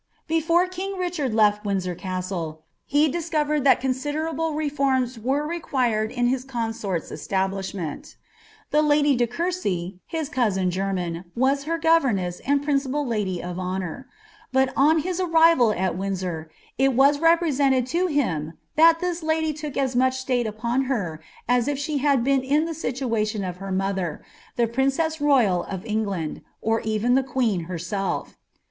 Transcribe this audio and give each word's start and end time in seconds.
Before 0.25 0.65
king 0.67 0.95
Kichatd 0.95 1.31
left 1.35 1.63
Windsor 1.63 1.93
Castle, 1.93 2.63
he 2.87 3.07
discoreml 3.07 3.63
that 3.63 3.79
cmmlti 3.81 4.31
able 4.33 4.55
reforms 4.55 5.19
were 5.19 5.45
required 5.45 6.09
in 6.11 6.25
his 6.25 6.43
coiiaorl's 6.43 7.11
establishment. 7.11 8.15
The 8.71 8.81
Ur4( 8.81 9.29
Courcy, 9.29 9.99
hia 10.07 10.25
cousin 10.25 10.71
germ 10.71 10.97
au, 10.97 11.17
was 11.35 11.65
her 11.65 11.77
govemesa 11.77 12.41
ajid 12.41 12.63
principal 12.63 13.05
kdy 13.05 13.25
ti 13.25 13.43
honour; 13.43 14.07
hut, 14.51 14.73
on 14.75 15.01
his 15.01 15.19
arrival 15.19 15.71
at 15.71 15.95
Windsor, 15.95 16.49
it 16.79 16.95
wis 16.95 17.19
i^reaented 17.19 17.87
to 17.89 18.07
biiAilbtf 18.07 18.53
(hia 18.75 19.15
lady 19.21 19.53
look 19.61 19.77
as 19.77 19.95
much 19.95 20.25
sUile 20.25 20.47
upon 20.47 20.85
her 20.85 21.21
as 21.47 21.67
if 21.67 21.77
she 21.77 22.01
lull 22.01 22.17
been 22.17 22.41
in 22.41 22.65
iha 22.67 23.05
ani' 23.07 23.25
tion 23.25 23.43
of 23.43 23.57
her 23.57 23.71
mother, 23.71 24.23
the 24.55 24.65
princess 24.65 25.21
royal 25.21 25.61
of 25.65 25.85
England, 25.85 26.41
or 26.59 26.79
even 26.81 27.15
ih» 27.15 27.23
^acM 27.23 27.67
herself. 27.67 28.35